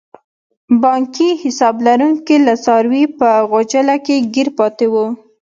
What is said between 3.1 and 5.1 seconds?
په غوچله کې ګیر پاتې وو.